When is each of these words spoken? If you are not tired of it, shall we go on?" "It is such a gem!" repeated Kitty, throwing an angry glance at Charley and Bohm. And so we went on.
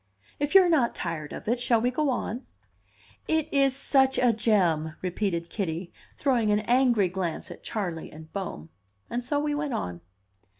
If 0.39 0.55
you 0.55 0.63
are 0.63 0.67
not 0.67 0.95
tired 0.95 1.31
of 1.31 1.47
it, 1.47 1.59
shall 1.59 1.79
we 1.79 1.91
go 1.91 2.09
on?" 2.09 2.47
"It 3.27 3.47
is 3.53 3.75
such 3.75 4.17
a 4.17 4.33
gem!" 4.33 4.95
repeated 5.03 5.51
Kitty, 5.51 5.93
throwing 6.15 6.49
an 6.49 6.61
angry 6.61 7.07
glance 7.07 7.51
at 7.51 7.61
Charley 7.63 8.11
and 8.11 8.33
Bohm. 8.33 8.69
And 9.11 9.23
so 9.23 9.39
we 9.39 9.53
went 9.53 9.75
on. 9.75 10.01